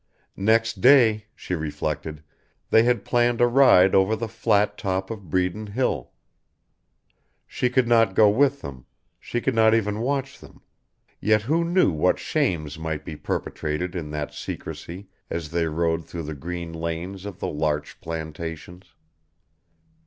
Next 0.35 0.81
day, 0.81 1.27
she 1.35 1.53
reflected, 1.53 2.23
they 2.71 2.81
had 2.81 3.05
planned 3.05 3.39
a 3.39 3.45
ride 3.45 3.93
over 3.93 4.15
the 4.15 4.27
flat 4.27 4.75
top 4.75 5.11
of 5.11 5.29
Bredon 5.29 5.67
Hill. 5.73 6.11
She 7.45 7.69
could 7.69 7.87
not 7.87 8.15
go 8.15 8.27
with 8.27 8.61
them; 8.61 8.87
she 9.19 9.39
could 9.41 9.53
not 9.53 9.75
even 9.75 9.99
watch 9.99 10.39
them; 10.39 10.63
yet 11.19 11.43
who 11.43 11.63
knew 11.63 11.91
what 11.91 12.17
shames 12.17 12.79
might 12.79 13.05
be 13.05 13.15
perpetrated 13.15 13.95
in 13.95 14.09
that 14.09 14.33
secrecy 14.33 15.07
as 15.29 15.51
they 15.51 15.67
rode 15.67 16.07
through 16.07 16.23
the 16.23 16.33
green 16.33 16.73
lanes 16.73 17.23
of 17.23 17.37
the 17.37 17.47
larch 17.49 18.01
plantations? 18.01 18.95